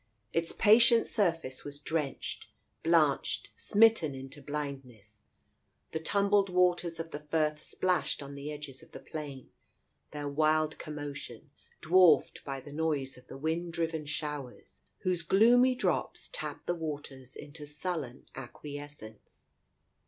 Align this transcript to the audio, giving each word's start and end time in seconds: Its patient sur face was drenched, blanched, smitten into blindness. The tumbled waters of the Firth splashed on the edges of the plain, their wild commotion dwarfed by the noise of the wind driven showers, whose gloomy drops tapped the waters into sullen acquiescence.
Its 0.33 0.51
patient 0.51 1.05
sur 1.05 1.31
face 1.31 1.63
was 1.63 1.79
drenched, 1.79 2.47
blanched, 2.81 3.49
smitten 3.55 4.15
into 4.15 4.41
blindness. 4.41 5.25
The 5.91 5.99
tumbled 5.99 6.49
waters 6.49 6.99
of 6.99 7.11
the 7.11 7.19
Firth 7.19 7.61
splashed 7.61 8.23
on 8.23 8.33
the 8.33 8.51
edges 8.51 8.81
of 8.81 8.93
the 8.93 8.99
plain, 8.99 9.51
their 10.09 10.27
wild 10.27 10.79
commotion 10.79 11.51
dwarfed 11.81 12.43
by 12.43 12.59
the 12.59 12.73
noise 12.73 13.15
of 13.15 13.27
the 13.27 13.37
wind 13.37 13.73
driven 13.73 14.07
showers, 14.07 14.85
whose 15.01 15.21
gloomy 15.21 15.75
drops 15.75 16.31
tapped 16.33 16.65
the 16.65 16.73
waters 16.73 17.35
into 17.35 17.67
sullen 17.67 18.25
acquiescence. 18.33 19.49